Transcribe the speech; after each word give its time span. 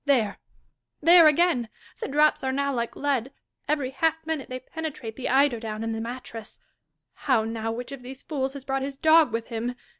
There!— 0.05 0.39
there 1.09 1.27
again! 1.27 1.69
The 1.99 2.07
drops 2.07 2.43
are 2.43 2.51
now 2.51 2.73
like 2.73 2.95
lead: 2.95 3.31
every 3.67 3.91
half 3.91 4.15
minute 4.25 4.49
they 4.49 4.59
penetrate 4.59 5.15
the 5.15 5.29
eider 5.29 5.59
down 5.59 5.83
and 5.83 5.93
the 5.93 6.01
mattress.— 6.01 6.57
How 7.27 7.43
now! 7.43 7.71
which 7.71 7.91
of 7.91 8.01
these 8.01 8.23
fools 8.23 8.53
has 8.53 8.65
brought 8.65 8.81
his 8.81 8.97
dog 8.97 9.31
with 9.31 9.49
him 9.49 9.75